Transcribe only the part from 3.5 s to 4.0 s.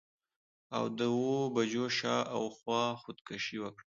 وکړه.